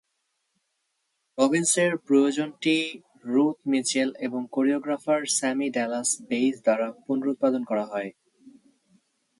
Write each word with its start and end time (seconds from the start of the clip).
রবিন্সের 1.37 1.91
প্রযোজনাটি 2.05 2.77
Ruth 3.25 3.57
Mitchell 3.65 4.09
এবং 4.19 4.41
choreographer 4.51 5.21
Sammy 5.37 5.67
Dallas 5.69 6.09
Bayes 6.29 6.55
দ্বারা 6.63 6.87
পুনরুৎপাদন 7.05 7.61
করা 7.63 7.85
হয়। 7.85 8.09